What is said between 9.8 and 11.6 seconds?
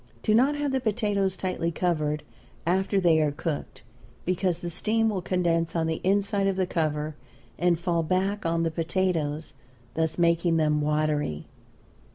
thus making them watery.